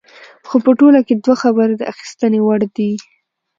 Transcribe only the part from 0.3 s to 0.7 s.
خو